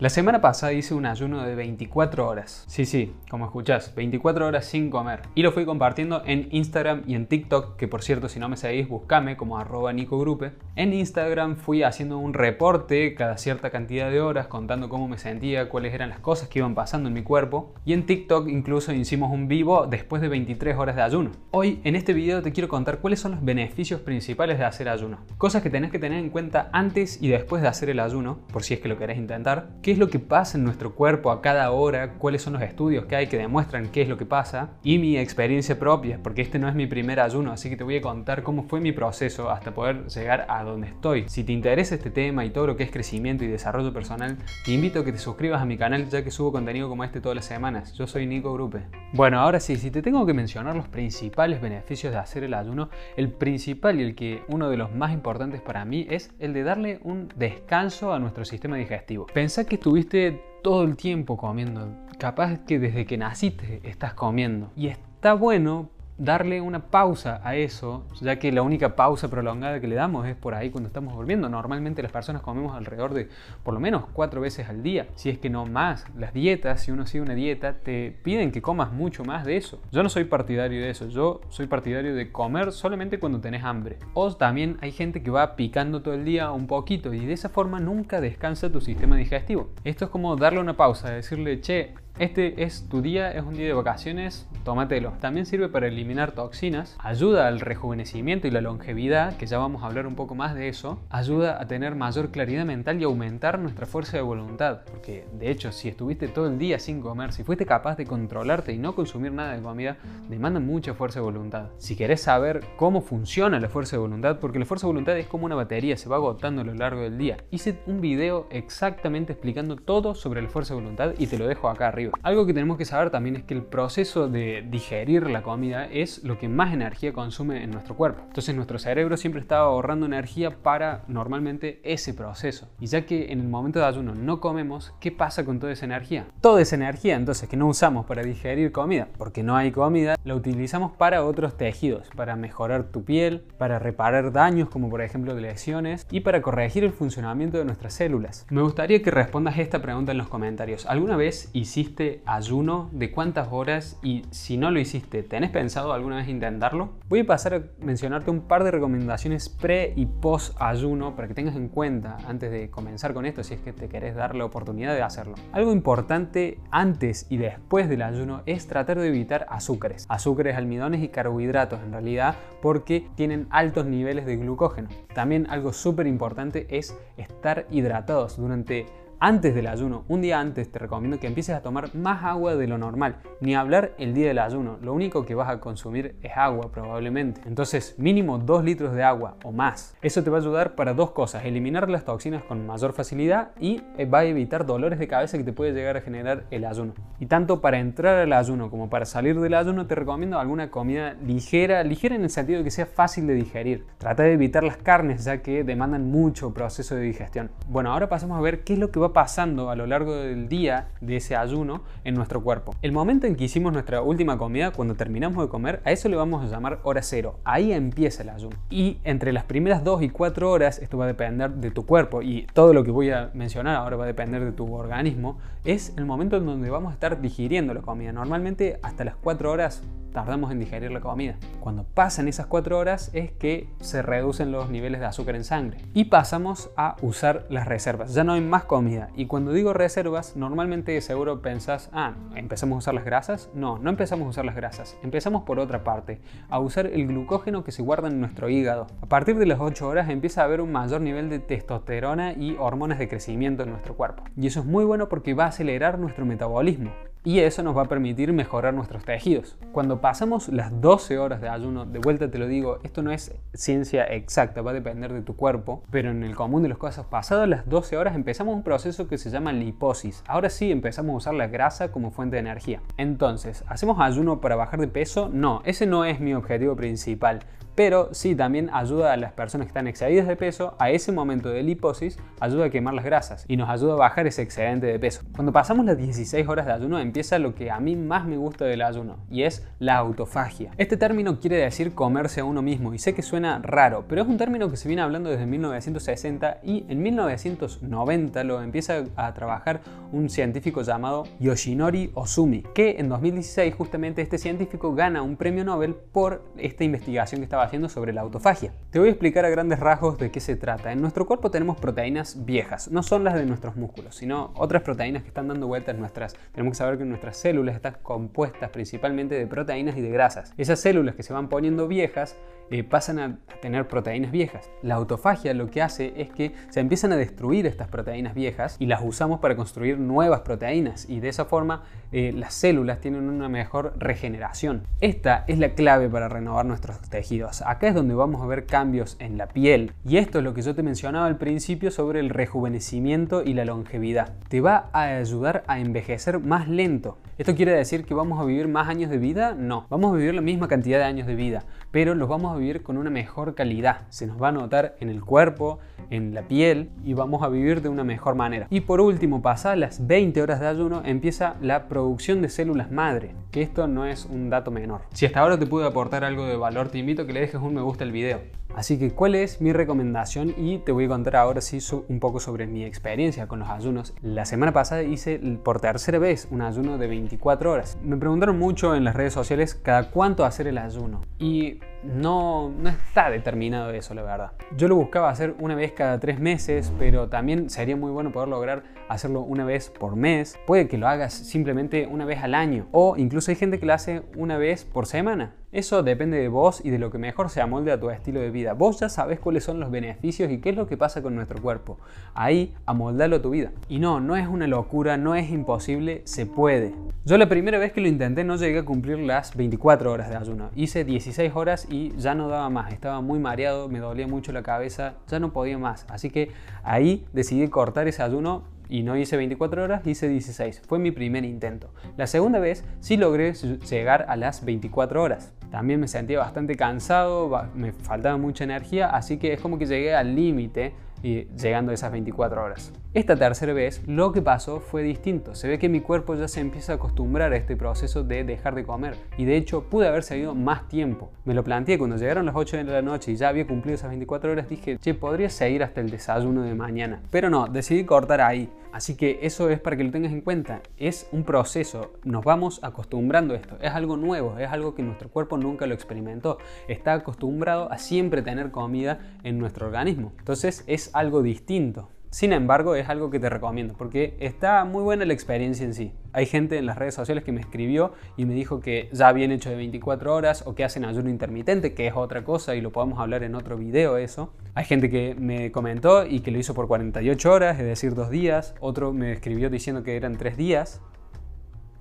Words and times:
La 0.00 0.10
semana 0.10 0.40
pasada 0.40 0.72
hice 0.72 0.92
un 0.92 1.06
ayuno 1.06 1.44
de 1.44 1.54
24 1.54 2.26
horas. 2.26 2.64
Sí, 2.66 2.84
sí, 2.84 3.14
como 3.30 3.44
escuchás, 3.44 3.94
24 3.94 4.44
horas 4.44 4.64
sin 4.64 4.90
comer. 4.90 5.22
Y 5.36 5.42
lo 5.42 5.52
fui 5.52 5.64
compartiendo 5.64 6.20
en 6.26 6.48
Instagram 6.50 7.04
y 7.06 7.14
en 7.14 7.28
TikTok, 7.28 7.76
que 7.76 7.86
por 7.86 8.02
cierto, 8.02 8.28
si 8.28 8.40
no 8.40 8.48
me 8.48 8.56
seguís, 8.56 8.88
buscame 8.88 9.36
como 9.36 9.56
arroba 9.56 9.92
nicogrupe. 9.92 10.50
En 10.74 10.92
Instagram 10.92 11.54
fui 11.54 11.84
haciendo 11.84 12.18
un 12.18 12.34
reporte 12.34 13.14
cada 13.14 13.38
cierta 13.38 13.70
cantidad 13.70 14.10
de 14.10 14.20
horas, 14.20 14.48
contando 14.48 14.88
cómo 14.88 15.06
me 15.06 15.16
sentía, 15.16 15.68
cuáles 15.68 15.94
eran 15.94 16.08
las 16.08 16.18
cosas 16.18 16.48
que 16.48 16.58
iban 16.58 16.74
pasando 16.74 17.06
en 17.06 17.14
mi 17.14 17.22
cuerpo. 17.22 17.72
Y 17.84 17.92
en 17.92 18.04
TikTok 18.04 18.48
incluso 18.48 18.92
hicimos 18.92 19.30
un 19.30 19.46
vivo 19.46 19.86
después 19.86 20.20
de 20.20 20.26
23 20.26 20.76
horas 20.76 20.96
de 20.96 21.02
ayuno. 21.02 21.30
Hoy, 21.52 21.80
en 21.84 21.94
este 21.94 22.14
video, 22.14 22.42
te 22.42 22.50
quiero 22.50 22.68
contar 22.68 22.98
cuáles 22.98 23.20
son 23.20 23.30
los 23.30 23.44
beneficios 23.44 24.00
principales 24.00 24.58
de 24.58 24.64
hacer 24.64 24.88
ayuno. 24.88 25.18
Cosas 25.38 25.62
que 25.62 25.70
tenés 25.70 25.92
que 25.92 26.00
tener 26.00 26.18
en 26.18 26.30
cuenta 26.30 26.68
antes 26.72 27.22
y 27.22 27.28
después 27.28 27.62
de 27.62 27.68
hacer 27.68 27.90
el 27.90 28.00
ayuno, 28.00 28.40
por 28.52 28.64
si 28.64 28.74
es 28.74 28.80
que 28.80 28.88
lo 28.88 28.98
querés 28.98 29.18
intentar 29.18 29.68
qué 29.84 29.92
es 29.92 29.98
lo 29.98 30.08
que 30.08 30.18
pasa 30.18 30.56
en 30.56 30.64
nuestro 30.64 30.94
cuerpo 30.94 31.30
a 31.30 31.42
cada 31.42 31.70
hora, 31.70 32.14
cuáles 32.14 32.40
son 32.40 32.54
los 32.54 32.62
estudios 32.62 33.04
que 33.04 33.16
hay 33.16 33.26
que 33.26 33.36
demuestran 33.36 33.90
qué 33.90 34.00
es 34.00 34.08
lo 34.08 34.16
que 34.16 34.24
pasa 34.24 34.70
y 34.82 34.98
mi 34.98 35.18
experiencia 35.18 35.78
propia, 35.78 36.18
porque 36.22 36.40
este 36.40 36.58
no 36.58 36.70
es 36.70 36.74
mi 36.74 36.86
primer 36.86 37.20
ayuno, 37.20 37.52
así 37.52 37.68
que 37.68 37.76
te 37.76 37.84
voy 37.84 37.98
a 37.98 38.00
contar 38.00 38.42
cómo 38.42 38.62
fue 38.62 38.80
mi 38.80 38.92
proceso 38.92 39.50
hasta 39.50 39.74
poder 39.74 40.06
llegar 40.06 40.46
a 40.48 40.64
donde 40.64 40.88
estoy. 40.88 41.24
Si 41.28 41.44
te 41.44 41.52
interesa 41.52 41.96
este 41.96 42.08
tema 42.08 42.46
y 42.46 42.50
todo 42.50 42.66
lo 42.66 42.76
que 42.78 42.82
es 42.82 42.90
crecimiento 42.90 43.44
y 43.44 43.48
desarrollo 43.48 43.92
personal, 43.92 44.38
te 44.64 44.72
invito 44.72 45.00
a 45.00 45.04
que 45.04 45.12
te 45.12 45.18
suscribas 45.18 45.60
a 45.60 45.66
mi 45.66 45.76
canal 45.76 46.08
ya 46.08 46.24
que 46.24 46.30
subo 46.30 46.50
contenido 46.50 46.88
como 46.88 47.04
este 47.04 47.20
todas 47.20 47.36
las 47.36 47.44
semanas. 47.44 47.92
Yo 47.92 48.06
soy 48.06 48.26
Nico 48.26 48.54
Grupe. 48.54 48.84
Bueno, 49.12 49.38
ahora 49.38 49.60
sí, 49.60 49.76
si 49.76 49.90
te 49.90 50.00
tengo 50.00 50.24
que 50.24 50.32
mencionar 50.32 50.74
los 50.74 50.88
principales 50.88 51.60
beneficios 51.60 52.10
de 52.10 52.20
hacer 52.20 52.42
el 52.42 52.54
ayuno, 52.54 52.88
el 53.18 53.28
principal 53.28 54.00
y 54.00 54.02
el 54.02 54.14
que 54.14 54.44
uno 54.48 54.70
de 54.70 54.78
los 54.78 54.94
más 54.94 55.12
importantes 55.12 55.60
para 55.60 55.84
mí 55.84 56.06
es 56.08 56.32
el 56.38 56.54
de 56.54 56.62
darle 56.62 57.00
un 57.02 57.28
descanso 57.36 58.14
a 58.14 58.18
nuestro 58.18 58.46
sistema 58.46 58.78
digestivo. 58.78 59.26
Pensá 59.26 59.66
que 59.66 59.73
estuviste 59.74 60.42
todo 60.62 60.84
el 60.84 60.96
tiempo 60.96 61.36
comiendo. 61.36 61.88
Capaz 62.18 62.60
que 62.60 62.78
desde 62.78 63.04
que 63.06 63.18
naciste 63.18 63.80
estás 63.84 64.14
comiendo. 64.14 64.70
Y 64.76 64.88
está 64.88 65.34
bueno 65.34 65.90
darle 66.16 66.60
una 66.60 66.86
pausa 66.90 67.40
a 67.42 67.56
eso, 67.56 68.04
ya 68.20 68.38
que 68.38 68.52
la 68.52 68.62
única 68.62 68.94
pausa 68.96 69.28
prolongada 69.28 69.80
que 69.80 69.88
le 69.88 69.96
damos 69.96 70.26
es 70.26 70.36
por 70.36 70.54
ahí 70.54 70.70
cuando 70.70 70.88
estamos 70.88 71.14
durmiendo. 71.14 71.48
Normalmente 71.48 72.02
las 72.02 72.12
personas 72.12 72.42
comemos 72.42 72.76
alrededor 72.76 73.14
de 73.14 73.28
por 73.62 73.74
lo 73.74 73.80
menos 73.80 74.04
cuatro 74.12 74.40
veces 74.40 74.68
al 74.68 74.82
día, 74.82 75.08
si 75.14 75.30
es 75.30 75.38
que 75.38 75.50
no 75.50 75.66
más. 75.66 76.04
Las 76.16 76.32
dietas, 76.32 76.82
si 76.82 76.92
uno 76.92 77.06
sigue 77.06 77.22
una 77.22 77.34
dieta, 77.34 77.74
te 77.74 78.16
piden 78.22 78.52
que 78.52 78.62
comas 78.62 78.92
mucho 78.92 79.24
más 79.24 79.44
de 79.44 79.56
eso. 79.56 79.80
Yo 79.90 80.02
no 80.02 80.08
soy 80.08 80.24
partidario 80.24 80.80
de 80.80 80.90
eso, 80.90 81.08
yo 81.08 81.40
soy 81.48 81.66
partidario 81.66 82.14
de 82.14 82.30
comer 82.30 82.72
solamente 82.72 83.18
cuando 83.18 83.40
tenés 83.40 83.64
hambre. 83.64 83.98
O 84.14 84.32
también 84.34 84.78
hay 84.80 84.92
gente 84.92 85.22
que 85.22 85.30
va 85.30 85.56
picando 85.56 86.02
todo 86.02 86.14
el 86.14 86.24
día 86.24 86.50
un 86.52 86.66
poquito 86.66 87.12
y 87.12 87.26
de 87.26 87.32
esa 87.32 87.48
forma 87.48 87.80
nunca 87.80 88.20
descansa 88.20 88.70
tu 88.70 88.80
sistema 88.80 89.16
digestivo. 89.16 89.70
Esto 89.84 90.06
es 90.06 90.10
como 90.10 90.36
darle 90.36 90.60
una 90.60 90.76
pausa, 90.76 91.10
decirle, 91.10 91.60
che, 91.60 91.94
este 92.18 92.62
es 92.62 92.88
tu 92.88 93.02
día, 93.02 93.32
es 93.32 93.42
un 93.42 93.54
día 93.54 93.66
de 93.66 93.72
vacaciones, 93.72 94.46
tómatelo. 94.62 95.14
También 95.20 95.46
sirve 95.46 95.68
para 95.68 95.88
eliminar 95.88 96.30
toxinas, 96.30 96.96
ayuda 97.00 97.48
al 97.48 97.58
rejuvenecimiento 97.58 98.46
y 98.46 98.52
la 98.52 98.60
longevidad, 98.60 99.36
que 99.36 99.46
ya 99.46 99.58
vamos 99.58 99.82
a 99.82 99.86
hablar 99.86 100.06
un 100.06 100.14
poco 100.14 100.36
más 100.36 100.54
de 100.54 100.68
eso, 100.68 101.00
ayuda 101.10 101.60
a 101.60 101.66
tener 101.66 101.96
mayor 101.96 102.30
claridad 102.30 102.64
mental 102.64 103.00
y 103.00 103.04
aumentar 103.04 103.58
nuestra 103.58 103.86
fuerza 103.86 104.16
de 104.16 104.22
voluntad. 104.22 104.82
Porque 104.88 105.26
de 105.32 105.50
hecho, 105.50 105.72
si 105.72 105.88
estuviste 105.88 106.28
todo 106.28 106.46
el 106.46 106.56
día 106.56 106.78
sin 106.78 107.00
comer, 107.00 107.32
si 107.32 107.42
fuiste 107.42 107.66
capaz 107.66 107.96
de 107.96 108.06
controlarte 108.06 108.72
y 108.72 108.78
no 108.78 108.94
consumir 108.94 109.32
nada 109.32 109.56
de 109.56 109.62
comida, 109.62 109.96
demanda 110.28 110.60
mucha 110.60 110.94
fuerza 110.94 111.18
de 111.18 111.24
voluntad. 111.24 111.70
Si 111.78 111.96
querés 111.96 112.20
saber 112.20 112.64
cómo 112.76 113.00
funciona 113.00 113.58
la 113.58 113.68
fuerza 113.68 113.96
de 113.96 114.02
voluntad, 114.02 114.38
porque 114.38 114.60
la 114.60 114.66
fuerza 114.66 114.86
de 114.86 114.92
voluntad 114.92 115.18
es 115.18 115.26
como 115.26 115.46
una 115.46 115.56
batería, 115.56 115.96
se 115.96 116.08
va 116.08 116.16
agotando 116.16 116.62
a 116.62 116.64
lo 116.64 116.74
largo 116.74 117.02
del 117.02 117.18
día. 117.18 117.38
Hice 117.50 117.80
un 117.86 118.00
video 118.00 118.46
exactamente 118.50 119.32
explicando 119.32 119.74
todo 119.74 120.14
sobre 120.14 120.42
la 120.42 120.48
fuerza 120.48 120.74
de 120.74 120.80
voluntad 120.80 121.14
y 121.18 121.26
te 121.26 121.38
lo 121.38 121.48
dejo 121.48 121.68
acá 121.68 121.88
arriba. 121.88 122.03
Algo 122.22 122.46
que 122.46 122.54
tenemos 122.54 122.78
que 122.78 122.84
saber 122.84 123.10
también 123.10 123.36
es 123.36 123.44
que 123.44 123.54
el 123.54 123.62
proceso 123.62 124.28
de 124.28 124.64
digerir 124.68 125.28
la 125.30 125.42
comida 125.42 125.86
es 125.86 126.24
lo 126.24 126.38
que 126.38 126.48
más 126.48 126.72
energía 126.72 127.12
consume 127.12 127.62
en 127.62 127.70
nuestro 127.70 127.96
cuerpo. 127.96 128.22
Entonces 128.26 128.54
nuestro 128.54 128.78
cerebro 128.78 129.16
siempre 129.16 129.40
está 129.40 129.58
ahorrando 129.58 130.06
energía 130.06 130.50
para 130.50 131.04
normalmente 131.08 131.80
ese 131.84 132.14
proceso. 132.14 132.68
Y 132.80 132.86
ya 132.86 133.06
que 133.06 133.32
en 133.32 133.40
el 133.40 133.48
momento 133.48 133.78
de 133.78 133.86
ayuno 133.86 134.14
no 134.14 134.40
comemos, 134.40 134.94
¿qué 135.00 135.12
pasa 135.12 135.44
con 135.44 135.58
toda 135.60 135.72
esa 135.72 135.84
energía? 135.84 136.26
Toda 136.40 136.60
esa 136.62 136.76
energía 136.76 137.16
entonces 137.16 137.48
que 137.48 137.56
no 137.56 137.68
usamos 137.68 138.06
para 138.06 138.22
digerir 138.22 138.72
comida, 138.72 139.08
porque 139.16 139.42
no 139.42 139.56
hay 139.56 139.70
comida, 139.70 140.16
la 140.24 140.34
utilizamos 140.34 140.92
para 140.92 141.24
otros 141.24 141.56
tejidos, 141.56 142.08
para 142.16 142.36
mejorar 142.36 142.84
tu 142.84 143.04
piel, 143.04 143.44
para 143.58 143.78
reparar 143.78 144.32
daños 144.32 144.68
como 144.68 144.90
por 144.90 145.02
ejemplo 145.02 145.34
lesiones 145.34 146.06
y 146.10 146.20
para 146.20 146.42
corregir 146.42 146.84
el 146.84 146.92
funcionamiento 146.92 147.58
de 147.58 147.64
nuestras 147.64 147.94
células. 147.94 148.46
Me 148.50 148.62
gustaría 148.62 149.02
que 149.02 149.10
respondas 149.10 149.58
esta 149.58 149.80
pregunta 149.80 150.12
en 150.12 150.18
los 150.18 150.28
comentarios. 150.28 150.86
¿Alguna 150.86 151.16
vez 151.16 151.50
hiciste 151.52 151.93
ayuno, 152.26 152.90
de 152.92 153.10
cuántas 153.10 153.48
horas 153.50 153.98
y 154.02 154.22
si 154.30 154.56
no 154.56 154.70
lo 154.70 154.80
hiciste, 154.80 155.22
¿tenés 155.22 155.50
pensado 155.50 155.92
alguna 155.92 156.16
vez 156.16 156.28
intentarlo? 156.28 156.90
Voy 157.08 157.20
a 157.20 157.26
pasar 157.26 157.54
a 157.54 157.62
mencionarte 157.84 158.30
un 158.30 158.40
par 158.40 158.64
de 158.64 158.70
recomendaciones 158.70 159.48
pre 159.48 159.92
y 159.96 160.06
post 160.06 160.60
ayuno 160.60 161.14
para 161.14 161.28
que 161.28 161.34
tengas 161.34 161.56
en 161.56 161.68
cuenta 161.68 162.16
antes 162.26 162.50
de 162.50 162.70
comenzar 162.70 163.14
con 163.14 163.26
esto 163.26 163.42
si 163.44 163.54
es 163.54 163.60
que 163.60 163.72
te 163.72 163.88
querés 163.88 164.14
dar 164.14 164.34
la 164.34 164.44
oportunidad 164.44 164.94
de 164.94 165.02
hacerlo. 165.02 165.34
Algo 165.52 165.72
importante 165.72 166.58
antes 166.70 167.26
y 167.30 167.36
después 167.36 167.88
del 167.88 168.02
ayuno 168.02 168.42
es 168.46 168.66
tratar 168.66 168.98
de 168.98 169.08
evitar 169.08 169.46
azúcares, 169.48 170.06
azúcares, 170.08 170.56
almidones 170.56 171.02
y 171.02 171.08
carbohidratos 171.08 171.80
en 171.84 171.92
realidad 171.92 172.34
porque 172.60 173.06
tienen 173.14 173.46
altos 173.50 173.86
niveles 173.86 174.26
de 174.26 174.36
glucógeno. 174.36 174.88
También 175.14 175.46
algo 175.48 175.72
súper 175.72 176.06
importante 176.06 176.66
es 176.70 176.96
estar 177.16 177.66
hidratados 177.70 178.36
durante 178.36 178.86
antes 179.26 179.54
del 179.54 179.68
ayuno, 179.68 180.04
un 180.08 180.20
día 180.20 180.38
antes 180.38 180.70
te 180.70 180.78
recomiendo 180.78 181.18
que 181.18 181.26
empieces 181.26 181.56
a 181.56 181.62
tomar 181.62 181.94
más 181.94 182.24
agua 182.24 182.56
de 182.56 182.66
lo 182.66 182.76
normal. 182.76 183.16
Ni 183.40 183.54
hablar 183.54 183.92
el 183.96 184.12
día 184.12 184.28
del 184.28 184.38
ayuno, 184.38 184.76
lo 184.82 184.92
único 184.92 185.24
que 185.24 185.34
vas 185.34 185.48
a 185.48 185.60
consumir 185.60 186.16
es 186.20 186.32
agua 186.36 186.70
probablemente. 186.70 187.40
Entonces 187.46 187.94
mínimo 187.96 188.36
2 188.36 188.64
litros 188.64 188.92
de 188.92 189.02
agua 189.02 189.38
o 189.42 189.50
más. 189.50 189.96
Eso 190.02 190.22
te 190.22 190.28
va 190.28 190.36
a 190.36 190.40
ayudar 190.42 190.74
para 190.74 190.92
dos 190.92 191.12
cosas, 191.12 191.46
eliminar 191.46 191.88
las 191.88 192.04
toxinas 192.04 192.42
con 192.42 192.66
mayor 192.66 192.92
facilidad 192.92 193.52
y 193.58 193.80
eh, 193.96 194.04
va 194.04 194.18
a 194.18 194.24
evitar 194.24 194.66
dolores 194.66 194.98
de 194.98 195.08
cabeza 195.08 195.38
que 195.38 195.44
te 195.44 195.54
puede 195.54 195.72
llegar 195.72 195.96
a 195.96 196.02
generar 196.02 196.44
el 196.50 196.66
ayuno. 196.66 196.92
Y 197.18 197.24
tanto 197.24 197.62
para 197.62 197.78
entrar 197.78 198.18
al 198.18 198.32
ayuno 198.34 198.70
como 198.70 198.90
para 198.90 199.06
salir 199.06 199.40
del 199.40 199.54
ayuno 199.54 199.86
te 199.86 199.94
recomiendo 199.94 200.38
alguna 200.38 200.70
comida 200.70 201.14
ligera, 201.24 201.82
ligera 201.82 202.14
en 202.14 202.24
el 202.24 202.30
sentido 202.30 202.58
de 202.58 202.64
que 202.64 202.70
sea 202.70 202.84
fácil 202.84 203.26
de 203.26 203.32
digerir. 203.32 203.86
Trata 203.96 204.24
de 204.24 204.34
evitar 204.34 204.64
las 204.64 204.76
carnes 204.76 205.24
ya 205.24 205.38
que 205.38 205.64
demandan 205.64 206.10
mucho 206.10 206.52
proceso 206.52 206.94
de 206.94 207.00
digestión. 207.00 207.50
Bueno, 207.70 207.90
ahora 207.90 208.10
pasamos 208.10 208.36
a 208.36 208.42
ver 208.42 208.64
qué 208.64 208.74
es 208.74 208.78
lo 208.78 208.90
que 208.90 209.00
va 209.00 209.13
pasando 209.14 209.70
a 209.70 209.76
lo 209.76 209.86
largo 209.86 210.14
del 210.14 210.48
día 210.48 210.88
de 211.00 211.16
ese 211.16 211.36
ayuno 211.36 211.80
en 212.04 212.14
nuestro 212.14 212.42
cuerpo. 212.42 212.74
El 212.82 212.92
momento 212.92 213.26
en 213.26 213.36
que 213.36 213.44
hicimos 213.44 213.72
nuestra 213.72 214.02
última 214.02 214.36
comida, 214.36 214.72
cuando 214.72 214.94
terminamos 214.94 215.42
de 215.42 215.48
comer, 215.48 215.80
a 215.86 215.92
eso 215.92 216.10
le 216.10 216.16
vamos 216.16 216.44
a 216.44 216.48
llamar 216.48 216.80
hora 216.82 217.00
cero. 217.00 217.38
Ahí 217.44 217.72
empieza 217.72 218.22
el 218.22 218.28
ayuno. 218.28 218.56
Y 218.68 218.98
entre 219.04 219.32
las 219.32 219.44
primeras 219.44 219.82
2 219.82 220.02
y 220.02 220.10
4 220.10 220.50
horas, 220.50 220.78
esto 220.80 220.98
va 220.98 221.04
a 221.04 221.08
depender 221.08 221.52
de 221.52 221.70
tu 221.70 221.86
cuerpo 221.86 222.20
y 222.20 222.46
todo 222.52 222.74
lo 222.74 222.84
que 222.84 222.90
voy 222.90 223.10
a 223.10 223.30
mencionar 223.32 223.76
ahora 223.76 223.96
va 223.96 224.04
a 224.04 224.08
depender 224.08 224.44
de 224.44 224.52
tu 224.52 224.74
organismo, 224.74 225.38
es 225.64 225.94
el 225.96 226.04
momento 226.04 226.36
en 226.36 226.44
donde 226.44 226.68
vamos 226.68 226.90
a 226.90 226.94
estar 226.94 227.20
digiriendo 227.20 227.72
la 227.72 227.80
comida. 227.80 228.12
Normalmente 228.12 228.78
hasta 228.82 229.04
las 229.04 229.14
4 229.16 229.50
horas 229.50 229.82
tardamos 230.14 230.52
en 230.52 230.60
digerir 230.60 230.92
la 230.92 231.00
comida. 231.00 231.36
Cuando 231.60 231.84
pasan 231.84 232.28
esas 232.28 232.46
4 232.46 232.78
horas 232.78 233.10
es 233.12 233.32
que 233.32 233.68
se 233.80 234.00
reducen 234.00 234.52
los 234.52 234.70
niveles 234.70 235.00
de 235.00 235.06
azúcar 235.06 235.34
en 235.34 235.44
sangre 235.44 235.78
y 235.92 236.04
pasamos 236.04 236.70
a 236.76 236.96
usar 237.02 237.46
las 237.50 237.66
reservas. 237.66 238.14
Ya 238.14 238.24
no 238.24 238.32
hay 238.32 238.40
más 238.40 238.64
comida 238.64 239.03
y 239.14 239.26
cuando 239.26 239.52
digo 239.52 239.72
reservas, 239.72 240.36
normalmente 240.36 241.00
seguro 241.00 241.42
pensás, 241.42 241.90
ah, 241.92 242.14
¿empezamos 242.34 242.76
a 242.76 242.78
usar 242.78 242.94
las 242.94 243.04
grasas? 243.04 243.50
No, 243.54 243.78
no 243.78 243.90
empezamos 243.90 244.26
a 244.26 244.30
usar 244.30 244.44
las 244.44 244.56
grasas. 244.56 244.96
Empezamos 245.02 245.42
por 245.44 245.58
otra 245.58 245.84
parte, 245.84 246.20
a 246.48 246.58
usar 246.58 246.86
el 246.86 247.06
glucógeno 247.06 247.64
que 247.64 247.72
se 247.72 247.82
guarda 247.82 248.08
en 248.08 248.20
nuestro 248.20 248.48
hígado. 248.48 248.86
A 249.00 249.06
partir 249.06 249.38
de 249.38 249.46
las 249.46 249.60
8 249.60 249.86
horas 249.86 250.08
empieza 250.08 250.42
a 250.42 250.44
haber 250.44 250.60
un 250.60 250.72
mayor 250.72 251.00
nivel 251.00 251.30
de 251.30 251.38
testosterona 251.38 252.32
y 252.32 252.56
hormonas 252.58 252.98
de 252.98 253.08
crecimiento 253.08 253.62
en 253.62 253.70
nuestro 253.70 253.94
cuerpo. 253.94 254.24
Y 254.36 254.46
eso 254.46 254.60
es 254.60 254.66
muy 254.66 254.84
bueno 254.84 255.08
porque 255.08 255.34
va 255.34 255.44
a 255.44 255.48
acelerar 255.48 255.98
nuestro 255.98 256.24
metabolismo 256.26 256.92
y 257.24 257.40
eso 257.40 257.62
nos 257.62 257.76
va 257.76 257.82
a 257.82 257.86
permitir 257.86 258.32
mejorar 258.34 258.74
nuestros 258.74 259.04
tejidos. 259.04 259.56
Cuando 259.72 260.00
pasamos 260.00 260.48
las 260.48 260.80
12 260.80 261.18
horas 261.18 261.40
de 261.40 261.48
ayuno, 261.48 261.86
de 261.86 261.98
vuelta 261.98 262.30
te 262.30 262.38
lo 262.38 262.46
digo, 262.46 262.78
esto 262.82 263.02
no 263.02 263.10
es 263.10 263.34
ciencia 263.54 264.04
exacta, 264.04 264.60
va 264.60 264.72
a 264.72 264.74
depender 264.74 265.12
de 265.12 265.22
tu 265.22 265.34
cuerpo, 265.34 265.82
pero 265.90 266.10
en 266.10 266.22
el 266.22 266.36
común 266.36 266.62
de 266.62 266.68
los 266.68 266.78
casos, 266.78 267.06
pasadas 267.06 267.48
las 267.48 267.66
12 267.68 267.96
horas 267.96 268.14
empezamos 268.14 268.54
un 268.54 268.62
proceso 268.62 269.08
que 269.08 269.16
se 269.16 269.30
llama 269.30 269.52
liposis. 269.52 270.22
Ahora 270.28 270.50
sí 270.50 270.70
empezamos 270.70 271.14
a 271.14 271.16
usar 271.16 271.34
la 271.34 271.46
grasa 271.46 271.90
como 271.90 272.10
fuente 272.10 272.36
de 272.36 272.40
energía. 272.40 272.82
Entonces, 272.98 273.64
¿hacemos 273.68 273.98
ayuno 274.00 274.40
para 274.42 274.56
bajar 274.56 274.80
de 274.80 274.88
peso? 274.88 275.30
No, 275.32 275.62
ese 275.64 275.86
no 275.86 276.04
es 276.04 276.20
mi 276.20 276.34
objetivo 276.34 276.76
principal. 276.76 277.40
Pero 277.74 278.08
sí 278.12 278.34
también 278.34 278.70
ayuda 278.72 279.12
a 279.12 279.16
las 279.16 279.32
personas 279.32 279.66
que 279.66 279.70
están 279.70 279.86
excedidas 279.86 280.26
de 280.26 280.36
peso 280.36 280.74
a 280.78 280.90
ese 280.90 281.12
momento 281.12 281.48
de 281.48 281.62
liposis, 281.62 282.18
ayuda 282.40 282.66
a 282.66 282.70
quemar 282.70 282.94
las 282.94 283.04
grasas 283.04 283.44
y 283.48 283.56
nos 283.56 283.68
ayuda 283.68 283.94
a 283.94 283.96
bajar 283.96 284.26
ese 284.26 284.42
excedente 284.42 284.86
de 284.86 284.98
peso. 284.98 285.22
Cuando 285.34 285.52
pasamos 285.52 285.84
las 285.84 285.96
16 285.96 286.46
horas 286.48 286.66
de 286.66 286.72
ayuno 286.72 286.98
empieza 286.98 287.38
lo 287.38 287.54
que 287.54 287.70
a 287.70 287.80
mí 287.80 287.96
más 287.96 288.26
me 288.26 288.36
gusta 288.36 288.64
del 288.64 288.82
ayuno 288.82 289.16
y 289.30 289.42
es 289.42 289.66
la 289.78 289.96
autofagia. 289.96 290.72
Este 290.76 290.96
término 290.96 291.40
quiere 291.40 291.56
decir 291.56 291.94
comerse 291.94 292.40
a 292.40 292.44
uno 292.44 292.62
mismo 292.62 292.94
y 292.94 292.98
sé 292.98 293.14
que 293.14 293.22
suena 293.22 293.60
raro, 293.62 294.04
pero 294.08 294.22
es 294.22 294.28
un 294.28 294.36
término 294.36 294.70
que 294.70 294.76
se 294.76 294.88
viene 294.88 295.02
hablando 295.02 295.30
desde 295.30 295.46
1960 295.46 296.58
y 296.62 296.84
en 296.88 297.02
1990 297.02 298.44
lo 298.44 298.62
empieza 298.62 299.04
a 299.16 299.32
trabajar 299.34 299.80
un 300.12 300.30
científico 300.30 300.82
llamado 300.82 301.24
Yoshinori 301.40 302.10
Ozumi, 302.14 302.62
que 302.74 302.96
en 302.98 303.08
2016 303.08 303.74
justamente 303.74 304.22
este 304.22 304.38
científico 304.38 304.94
gana 304.94 305.22
un 305.22 305.36
premio 305.36 305.64
Nobel 305.64 305.94
por 305.94 306.44
esta 306.56 306.84
investigación 306.84 307.40
que 307.40 307.44
estaba 307.44 307.63
haciendo 307.64 307.88
sobre 307.88 308.12
la 308.12 308.20
autofagia. 308.22 308.72
Te 308.90 308.98
voy 308.98 309.08
a 309.08 309.10
explicar 309.10 309.44
a 309.44 309.48
grandes 309.48 309.80
rasgos 309.80 310.18
de 310.18 310.30
qué 310.30 310.40
se 310.40 310.56
trata. 310.56 310.92
En 310.92 311.00
nuestro 311.00 311.26
cuerpo 311.26 311.50
tenemos 311.50 311.76
proteínas 311.78 312.44
viejas, 312.44 312.90
no 312.90 313.02
son 313.02 313.24
las 313.24 313.34
de 313.34 313.46
nuestros 313.46 313.76
músculos, 313.76 314.16
sino 314.16 314.52
otras 314.54 314.82
proteínas 314.82 315.22
que 315.22 315.28
están 315.28 315.48
dando 315.48 315.66
vueltas 315.66 315.96
nuestras. 315.96 316.34
Tenemos 316.52 316.72
que 316.72 316.78
saber 316.78 316.98
que 316.98 317.04
nuestras 317.04 317.36
células 317.36 317.74
están 317.74 317.96
compuestas 318.02 318.70
principalmente 318.70 319.34
de 319.34 319.46
proteínas 319.46 319.96
y 319.96 320.00
de 320.00 320.10
grasas. 320.10 320.52
Esas 320.56 320.80
células 320.80 321.14
que 321.14 321.22
se 321.22 321.32
van 321.32 321.48
poniendo 321.48 321.88
viejas 321.88 322.36
eh, 322.70 322.82
pasan 322.82 323.18
a, 323.18 323.38
tener 323.60 323.88
proteínas 323.88 324.30
viejas. 324.30 324.70
La 324.82 324.94
autofagia 324.94 325.54
lo 325.54 325.70
que 325.70 325.80
hace 325.80 326.12
es 326.16 326.30
que 326.30 326.52
se 326.70 326.80
empiezan 326.80 327.12
a 327.12 327.16
destruir 327.16 327.66
estas 327.66 327.88
proteínas 327.88 328.34
viejas 328.34 328.76
y 328.78 328.86
las 328.86 329.00
usamos 329.02 329.40
para 329.40 329.56
construir 329.56 329.98
nuevas 329.98 330.40
proteínas 330.40 331.08
y 331.08 331.20
de 331.20 331.28
esa 331.28 331.44
forma 331.46 331.84
eh, 332.12 332.32
las 332.34 332.54
células 332.54 333.00
tienen 333.00 333.28
una 333.28 333.48
mejor 333.48 333.94
regeneración. 333.96 334.82
Esta 335.00 335.44
es 335.46 335.58
la 335.58 335.70
clave 335.70 336.08
para 336.08 336.28
renovar 336.28 336.66
nuestros 336.66 337.00
tejidos. 337.02 337.53
Acá 337.62 337.88
es 337.88 337.94
donde 337.94 338.14
vamos 338.14 338.42
a 338.42 338.46
ver 338.46 338.66
cambios 338.66 339.16
en 339.18 339.38
la 339.38 339.46
piel 339.46 339.92
y 340.04 340.16
esto 340.16 340.38
es 340.38 340.44
lo 340.44 340.54
que 340.54 340.62
yo 340.62 340.74
te 340.74 340.82
mencionaba 340.82 341.26
al 341.26 341.36
principio 341.36 341.90
sobre 341.90 342.20
el 342.20 342.30
rejuvenecimiento 342.30 343.42
y 343.42 343.54
la 343.54 343.64
longevidad. 343.64 344.32
Te 344.48 344.60
va 344.60 344.88
a 344.92 345.02
ayudar 345.16 345.64
a 345.66 345.78
envejecer 345.78 346.40
más 346.40 346.68
lento. 346.68 347.18
¿Esto 347.36 347.54
quiere 347.54 347.72
decir 347.72 348.04
que 348.04 348.14
vamos 348.14 348.40
a 348.40 348.44
vivir 348.44 348.68
más 348.68 348.88
años 348.88 349.10
de 349.10 349.18
vida? 349.18 349.54
No, 349.54 349.86
vamos 349.90 350.12
a 350.12 350.16
vivir 350.16 350.34
la 350.34 350.40
misma 350.40 350.68
cantidad 350.68 350.98
de 350.98 351.04
años 351.04 351.26
de 351.26 351.34
vida, 351.34 351.64
pero 351.90 352.14
los 352.14 352.28
vamos 352.28 352.54
a 352.54 352.58
vivir 352.58 352.82
con 352.82 352.96
una 352.96 353.10
mejor 353.10 353.54
calidad. 353.54 354.02
Se 354.08 354.26
nos 354.26 354.40
va 354.40 354.48
a 354.48 354.52
notar 354.52 354.94
en 355.00 355.08
el 355.08 355.20
cuerpo, 355.20 355.80
en 356.10 356.34
la 356.34 356.42
piel 356.42 356.90
y 357.04 357.14
vamos 357.14 357.42
a 357.42 357.48
vivir 357.48 357.82
de 357.82 357.88
una 357.88 358.04
mejor 358.04 358.34
manera. 358.34 358.66
Y 358.70 358.80
por 358.80 359.00
último, 359.00 359.42
pasadas 359.42 359.78
las 359.78 360.06
20 360.06 360.40
horas 360.42 360.60
de 360.60 360.66
ayuno, 360.66 361.02
empieza 361.04 361.56
la 361.60 361.88
producción 361.88 362.42
de 362.42 362.48
células 362.48 362.90
madre, 362.90 363.34
que 363.50 363.62
esto 363.62 363.86
no 363.86 364.06
es 364.06 364.24
un 364.24 364.50
dato 364.50 364.70
menor. 364.70 365.02
Si 365.12 365.26
hasta 365.26 365.40
ahora 365.40 365.58
te 365.58 365.66
pude 365.66 365.86
aportar 365.86 366.24
algo 366.24 366.46
de 366.46 366.56
valor, 366.56 366.88
te 366.88 366.98
invito 366.98 367.22
a 367.22 367.26
que 367.26 367.32
le 367.32 367.40
dejes 367.40 367.60
un 367.60 367.74
me 367.74 367.82
gusta 367.82 368.04
al 368.04 368.12
video. 368.12 368.40
Así 368.74 368.98
que, 368.98 369.12
¿cuál 369.12 369.36
es 369.36 369.60
mi 369.60 369.72
recomendación? 369.72 370.52
Y 370.56 370.78
te 370.78 370.90
voy 370.90 371.04
a 371.04 371.08
contar 371.08 371.36
ahora 371.36 371.60
sí 371.60 371.78
un 372.08 372.18
poco 372.18 372.40
sobre 372.40 372.66
mi 372.66 372.84
experiencia 372.84 373.46
con 373.46 373.60
los 373.60 373.68
ayunos. 373.68 374.14
La 374.20 374.44
semana 374.44 374.72
pasada 374.72 375.04
hice 375.04 375.38
por 375.62 375.80
tercera 375.80 376.18
vez 376.18 376.48
un 376.50 376.60
ayuno 376.60 376.98
de 376.98 377.06
24 377.06 377.70
horas. 377.70 377.98
Me 378.02 378.16
preguntaron 378.16 378.58
mucho 378.58 378.96
en 378.96 379.04
las 379.04 379.14
redes 379.14 379.32
sociales 379.32 379.76
cada 379.76 380.10
cuánto 380.10 380.44
hacer 380.44 380.66
el 380.66 380.78
ayuno. 380.78 381.22
Y 381.38 381.78
no, 382.04 382.70
no 382.70 382.88
está 382.88 383.30
determinado 383.30 383.90
eso, 383.90 384.14
la 384.14 384.22
verdad. 384.22 384.52
Yo 384.76 384.88
lo 384.88 384.96
buscaba 384.96 385.30
hacer 385.30 385.54
una 385.58 385.74
vez 385.74 385.92
cada 385.92 386.20
tres 386.20 386.38
meses, 386.38 386.92
pero 386.98 387.28
también 387.28 387.70
sería 387.70 387.96
muy 387.96 388.10
bueno 388.10 388.32
poder 388.32 388.48
lograr 388.48 388.84
hacerlo 389.08 389.40
una 389.40 389.64
vez 389.64 389.90
por 389.90 390.16
mes. 390.16 390.58
Puede 390.66 390.88
que 390.88 390.98
lo 390.98 391.08
hagas 391.08 391.32
simplemente 391.32 392.06
una 392.06 392.24
vez 392.24 392.42
al 392.42 392.54
año. 392.54 392.86
O 392.92 393.16
incluso 393.16 393.50
hay 393.50 393.56
gente 393.56 393.78
que 393.78 393.86
lo 393.86 393.94
hace 393.94 394.22
una 394.36 394.58
vez 394.58 394.84
por 394.84 395.06
semana. 395.06 395.54
Eso 395.74 396.04
depende 396.04 396.38
de 396.38 396.46
vos 396.46 396.80
y 396.84 396.90
de 396.90 397.00
lo 397.00 397.10
que 397.10 397.18
mejor 397.18 397.50
se 397.50 397.60
amolde 397.60 397.90
a 397.90 397.98
tu 397.98 398.08
estilo 398.08 398.38
de 398.38 398.50
vida. 398.50 398.74
Vos 398.74 399.00
ya 399.00 399.08
sabés 399.08 399.40
cuáles 399.40 399.64
son 399.64 399.80
los 399.80 399.90
beneficios 399.90 400.48
y 400.52 400.58
qué 400.58 400.70
es 400.70 400.76
lo 400.76 400.86
que 400.86 400.96
pasa 400.96 401.20
con 401.20 401.34
nuestro 401.34 401.60
cuerpo. 401.60 401.98
Ahí, 402.32 402.72
amoldalo 402.86 403.40
tu 403.40 403.50
vida. 403.50 403.72
Y 403.88 403.98
no, 403.98 404.20
no 404.20 404.36
es 404.36 404.46
una 404.46 404.68
locura, 404.68 405.16
no 405.16 405.34
es 405.34 405.50
imposible, 405.50 406.22
se 406.26 406.46
puede. 406.46 406.94
Yo 407.24 407.38
la 407.38 407.48
primera 407.48 407.78
vez 407.78 407.92
que 407.92 408.00
lo 408.00 408.06
intenté 408.06 408.44
no 408.44 408.54
llegué 408.54 408.78
a 408.78 408.84
cumplir 408.84 409.18
las 409.18 409.56
24 409.56 410.12
horas 410.12 410.30
de 410.30 410.36
ayuno. 410.36 410.70
Hice 410.76 411.04
16 411.04 411.50
horas 411.56 411.88
y 411.90 412.12
ya 412.18 412.36
no 412.36 412.46
daba 412.46 412.70
más. 412.70 412.92
Estaba 412.92 413.20
muy 413.20 413.40
mareado, 413.40 413.88
me 413.88 413.98
dolía 413.98 414.28
mucho 414.28 414.52
la 414.52 414.62
cabeza, 414.62 415.14
ya 415.26 415.40
no 415.40 415.52
podía 415.52 415.76
más. 415.76 416.06
Así 416.08 416.30
que 416.30 416.52
ahí 416.84 417.26
decidí 417.32 417.66
cortar 417.66 418.06
ese 418.06 418.22
ayuno 418.22 418.62
y 418.88 419.02
no 419.02 419.16
hice 419.16 419.36
24 419.36 419.82
horas, 419.82 420.06
hice 420.06 420.28
16. 420.28 420.82
Fue 420.86 420.98
mi 420.98 421.10
primer 421.10 421.44
intento. 421.44 421.90
La 422.16 422.26
segunda 422.26 422.58
vez 422.58 422.84
sí 423.00 423.16
logré 423.16 423.54
llegar 423.54 424.26
a 424.28 424.36
las 424.36 424.64
24 424.64 425.22
horas. 425.22 425.52
También 425.74 425.98
me 425.98 426.06
sentía 426.06 426.38
bastante 426.38 426.76
cansado, 426.76 427.50
me 427.74 427.90
faltaba 427.90 428.36
mucha 428.36 428.62
energía, 428.62 429.10
así 429.10 429.38
que 429.38 429.54
es 429.54 429.60
como 429.60 429.76
que 429.76 429.86
llegué 429.86 430.14
al 430.14 430.36
límite 430.36 430.92
y 431.24 431.48
llegando 431.56 431.90
a 431.90 431.94
esas 431.94 432.12
24 432.12 432.62
horas. 432.62 432.92
Esta 433.14 433.34
tercera 433.34 433.72
vez 433.72 434.02
lo 434.06 434.32
que 434.32 434.42
pasó 434.42 434.78
fue 434.78 435.02
distinto. 435.02 435.54
Se 435.54 435.68
ve 435.68 435.78
que 435.78 435.88
mi 435.88 436.00
cuerpo 436.00 436.34
ya 436.34 436.48
se 436.48 436.60
empieza 436.60 436.92
a 436.92 436.96
acostumbrar 436.96 437.52
a 437.52 437.56
este 437.56 437.76
proceso 437.76 438.22
de 438.22 438.44
dejar 438.44 438.74
de 438.74 438.84
comer 438.84 439.16
y 439.38 439.46
de 439.46 439.56
hecho 439.56 439.84
pude 439.84 440.06
haber 440.06 440.22
seguido 440.22 440.54
más 440.54 440.86
tiempo. 440.88 441.32
Me 441.44 441.54
lo 441.54 441.64
planteé 441.64 441.96
cuando 441.96 442.16
llegaron 442.16 442.44
las 442.44 442.54
8 442.54 442.76
de 442.76 442.84
la 442.84 443.02
noche 443.02 443.32
y 443.32 443.36
ya 443.36 443.48
había 443.48 443.66
cumplido 443.66 443.94
esas 443.94 444.10
24 444.10 444.52
horas, 444.52 444.68
dije, 444.68 444.98
che, 444.98 445.14
podría 445.14 445.48
seguir 445.48 445.82
hasta 445.82 446.02
el 446.02 446.10
desayuno 446.10 446.62
de 446.62 446.74
mañana. 446.74 447.22
Pero 447.30 447.48
no, 447.48 447.68
decidí 447.68 448.04
cortar 448.04 448.42
ahí. 448.42 448.68
Así 448.94 449.16
que 449.16 449.40
eso 449.42 449.70
es 449.70 449.80
para 449.80 449.96
que 449.96 450.04
lo 450.04 450.12
tengas 450.12 450.30
en 450.30 450.40
cuenta. 450.40 450.80
Es 450.96 451.28
un 451.32 451.42
proceso, 451.42 452.12
nos 452.22 452.44
vamos 452.44 452.78
acostumbrando 452.84 453.54
a 453.54 453.56
esto. 453.56 453.76
Es 453.80 453.90
algo 453.90 454.16
nuevo, 454.16 454.56
es 454.58 454.70
algo 454.70 454.94
que 454.94 455.02
nuestro 455.02 455.28
cuerpo 455.30 455.58
nunca 455.58 455.86
lo 455.86 455.94
experimentó. 455.94 456.58
Está 456.86 457.14
acostumbrado 457.14 457.90
a 457.90 457.98
siempre 457.98 458.42
tener 458.42 458.70
comida 458.70 459.18
en 459.42 459.58
nuestro 459.58 459.86
organismo. 459.86 460.32
Entonces 460.38 460.84
es 460.86 461.13
algo 461.14 461.42
distinto. 461.42 462.10
Sin 462.34 462.52
embargo, 462.52 462.96
es 462.96 463.08
algo 463.08 463.30
que 463.30 463.38
te 463.38 463.48
recomiendo 463.48 463.94
porque 463.96 464.36
está 464.40 464.84
muy 464.84 465.04
buena 465.04 465.24
la 465.24 465.32
experiencia 465.32 465.86
en 465.86 465.94
sí. 465.94 466.12
Hay 466.32 466.46
gente 466.46 466.76
en 466.78 466.84
las 466.84 466.98
redes 466.98 467.14
sociales 467.14 467.44
que 467.44 467.52
me 467.52 467.60
escribió 467.60 468.12
y 468.36 468.44
me 468.44 468.54
dijo 468.54 468.80
que 468.80 469.08
ya 469.12 469.28
habían 469.28 469.52
hecho 469.52 469.70
de 469.70 469.76
24 469.76 470.34
horas 470.34 470.64
o 470.66 470.74
que 470.74 470.82
hacen 470.82 471.04
ayuno 471.04 471.30
intermitente, 471.30 471.94
que 471.94 472.08
es 472.08 472.14
otra 472.16 472.42
cosa 472.42 472.74
y 472.74 472.80
lo 472.80 472.90
podemos 472.90 473.20
hablar 473.20 473.44
en 473.44 473.54
otro 473.54 473.76
video 473.76 474.16
eso. 474.16 474.52
Hay 474.74 474.84
gente 474.84 475.08
que 475.10 475.36
me 475.38 475.70
comentó 475.70 476.26
y 476.26 476.40
que 476.40 476.50
lo 476.50 476.58
hizo 476.58 476.74
por 476.74 476.88
48 476.88 477.52
horas, 477.52 477.78
es 477.78 477.86
decir, 477.86 478.16
dos 478.16 478.30
días. 478.30 478.74
Otro 478.80 479.12
me 479.12 479.30
escribió 479.30 479.70
diciendo 479.70 480.02
que 480.02 480.16
eran 480.16 480.36
tres 480.36 480.56
días. 480.56 481.00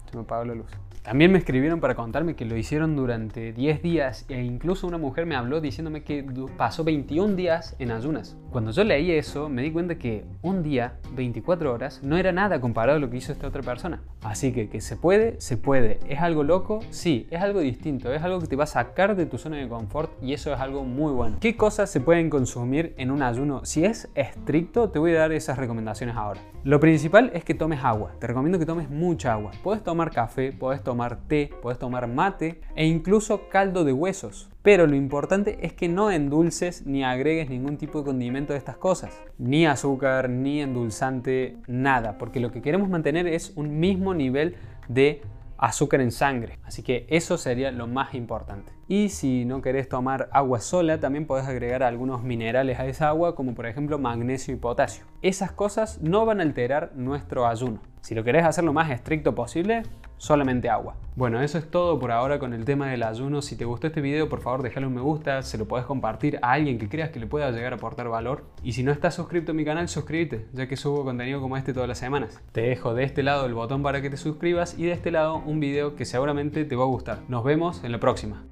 Se 0.09 0.17
me 0.17 0.23
apagó 0.23 0.45
la 0.45 0.55
luz. 0.55 0.71
También 1.03 1.33
me 1.33 1.37
escribieron 1.37 1.81
para 1.81 1.95
contarme 1.95 2.37
que 2.37 2.45
lo 2.45 2.55
hicieron 2.55 2.95
durante 2.95 3.51
10 3.51 3.81
días 3.81 4.25
e 4.29 4.41
incluso 4.41 4.87
una 4.87 4.97
mujer 4.97 5.25
me 5.25 5.35
habló 5.35 5.59
diciéndome 5.59 6.03
que 6.03 6.25
pasó 6.55 6.85
21 6.85 7.35
días 7.35 7.75
en 7.77 7.91
ayunas. 7.91 8.37
Cuando 8.51 8.71
yo 8.71 8.85
leí 8.85 9.11
eso 9.11 9.49
me 9.49 9.63
di 9.63 9.71
cuenta 9.71 9.95
que 9.95 10.23
un 10.41 10.63
día, 10.63 10.93
24 11.13 11.73
horas, 11.73 11.99
no 12.03 12.15
era 12.15 12.31
nada 12.31 12.61
comparado 12.61 12.97
a 12.97 13.01
lo 13.01 13.09
que 13.09 13.17
hizo 13.17 13.33
esta 13.33 13.47
otra 13.47 13.61
persona. 13.61 14.01
Así 14.21 14.53
que 14.53 14.69
que 14.69 14.79
se 14.79 14.95
puede, 14.95 15.41
se 15.41 15.57
puede. 15.57 15.99
¿Es 16.07 16.21
algo 16.21 16.43
loco? 16.43 16.79
Sí, 16.89 17.27
es 17.31 17.41
algo 17.41 17.59
distinto, 17.59 18.13
es 18.13 18.23
algo 18.23 18.39
que 18.39 18.47
te 18.47 18.55
va 18.55 18.63
a 18.63 18.67
sacar 18.67 19.17
de 19.17 19.25
tu 19.25 19.37
zona 19.37 19.57
de 19.57 19.67
confort 19.67 20.09
y 20.23 20.31
eso 20.31 20.53
es 20.53 20.59
algo 20.61 20.85
muy 20.85 21.11
bueno. 21.11 21.35
¿Qué 21.41 21.57
cosas 21.57 21.89
se 21.91 21.99
pueden 21.99 22.29
consumir 22.29 22.93
en 22.97 23.11
un 23.11 23.23
ayuno? 23.23 23.65
Si 23.65 23.83
es 23.83 24.09
estricto, 24.15 24.89
te 24.89 24.99
voy 24.99 25.11
a 25.11 25.19
dar 25.19 25.33
esas 25.33 25.57
recomendaciones 25.57 26.15
ahora. 26.15 26.39
Lo 26.65 26.79
principal 26.79 27.29
es 27.33 27.43
que 27.43 27.53
tomes 27.53 27.83
agua. 27.83 28.15
Te 28.19 28.27
recomiendo 28.27 28.57
que 28.57 28.65
tomes 28.65 28.89
mucha 28.89 29.33
agua. 29.33 29.51
Puedes 29.63 29.83
tomar 29.83 30.11
café, 30.11 30.53
puedes 30.53 30.81
tomar 30.81 31.17
té, 31.27 31.49
puedes 31.61 31.77
tomar 31.77 32.07
mate 32.07 32.61
e 32.77 32.85
incluso 32.85 33.49
caldo 33.49 33.83
de 33.83 33.91
huesos. 33.91 34.49
Pero 34.61 34.87
lo 34.87 34.95
importante 34.95 35.57
es 35.61 35.73
que 35.73 35.89
no 35.89 36.09
endulces 36.09 36.85
ni 36.85 37.03
agregues 37.03 37.49
ningún 37.49 37.75
tipo 37.75 37.99
de 37.99 38.05
condimento 38.05 38.53
de 38.53 38.59
estas 38.59 38.77
cosas. 38.77 39.21
Ni 39.37 39.65
azúcar, 39.65 40.29
ni 40.29 40.61
endulzante, 40.61 41.57
nada. 41.67 42.17
Porque 42.17 42.39
lo 42.39 42.53
que 42.53 42.61
queremos 42.61 42.87
mantener 42.87 43.27
es 43.27 43.51
un 43.57 43.81
mismo 43.81 44.13
nivel 44.13 44.55
de 44.87 45.21
azúcar 45.57 46.01
en 46.01 46.11
sangre. 46.11 46.59
Así 46.63 46.83
que 46.83 47.05
eso 47.09 47.37
sería 47.37 47.71
lo 47.71 47.87
más 47.87 48.13
importante. 48.13 48.71
Y 48.87 49.09
si 49.09 49.45
no 49.45 49.61
querés 49.61 49.87
tomar 49.89 50.29
agua 50.31 50.59
sola, 50.59 50.99
también 50.99 51.25
podés 51.25 51.47
agregar 51.47 51.83
algunos 51.83 52.23
minerales 52.23 52.79
a 52.79 52.85
esa 52.85 53.09
agua, 53.09 53.35
como 53.35 53.53
por 53.53 53.65
ejemplo 53.65 53.97
magnesio 53.97 54.53
y 54.53 54.57
potasio. 54.57 55.05
Esas 55.21 55.51
cosas 55.51 56.01
no 56.01 56.25
van 56.25 56.39
a 56.39 56.43
alterar 56.43 56.91
nuestro 56.95 57.47
ayuno. 57.47 57.81
Si 58.01 58.15
lo 58.15 58.23
querés 58.23 58.45
hacer 58.45 58.63
lo 58.63 58.73
más 58.73 58.91
estricto 58.91 59.33
posible, 59.33 59.83
solamente 60.23 60.69
agua. 60.69 60.95
Bueno, 61.15 61.41
eso 61.41 61.57
es 61.57 61.69
todo 61.69 61.99
por 61.99 62.11
ahora 62.11 62.39
con 62.39 62.53
el 62.53 62.63
tema 62.63 62.87
del 62.87 63.03
ayuno. 63.03 63.41
Si 63.41 63.57
te 63.57 63.65
gustó 63.65 63.87
este 63.87 63.99
video, 63.99 64.29
por 64.29 64.39
favor 64.39 64.63
déjale 64.63 64.87
un 64.87 64.93
me 64.93 65.01
gusta, 65.01 65.41
se 65.41 65.57
lo 65.57 65.67
puedes 65.67 65.85
compartir 65.85 66.39
a 66.41 66.53
alguien 66.53 66.79
que 66.79 66.87
creas 66.87 67.09
que 67.09 67.19
le 67.19 67.27
pueda 67.27 67.51
llegar 67.51 67.73
a 67.73 67.75
aportar 67.75 68.07
valor. 68.07 68.45
Y 68.63 68.71
si 68.71 68.83
no 68.83 68.93
estás 68.93 69.15
suscrito 69.15 69.51
a 69.51 69.55
mi 69.55 69.65
canal, 69.65 69.89
suscríbete, 69.89 70.47
ya 70.53 70.67
que 70.67 70.77
subo 70.77 71.03
contenido 71.03 71.41
como 71.41 71.57
este 71.57 71.73
todas 71.73 71.89
las 71.89 71.97
semanas. 71.97 72.41
Te 72.53 72.61
dejo 72.61 72.93
de 72.93 73.03
este 73.03 73.21
lado 73.21 73.45
el 73.45 73.53
botón 73.53 73.83
para 73.83 74.01
que 74.01 74.09
te 74.09 74.17
suscribas 74.17 74.79
y 74.79 74.85
de 74.85 74.93
este 74.93 75.11
lado 75.11 75.43
un 75.45 75.59
video 75.59 75.95
que 75.95 76.05
seguramente 76.05 76.63
te 76.63 76.75
va 76.77 76.83
a 76.83 76.87
gustar. 76.87 77.19
Nos 77.27 77.43
vemos 77.43 77.83
en 77.83 77.91
la 77.91 77.99
próxima. 77.99 78.43